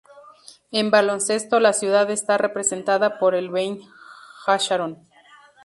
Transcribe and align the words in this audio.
En 0.71 0.89
baloncesto, 0.89 1.59
la 1.59 1.73
ciudad 1.73 2.09
está 2.09 2.39
representada 2.39 3.19
por 3.19 3.35
el 3.35 3.49
Bnei 3.49 3.81
Hasharon. 4.47 5.07